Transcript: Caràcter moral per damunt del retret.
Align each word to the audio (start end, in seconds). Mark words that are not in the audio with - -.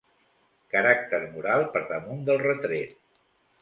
Caràcter 0.75 1.21
moral 1.37 1.69
per 1.77 1.85
damunt 1.95 2.29
del 2.31 2.45
retret. 2.49 3.03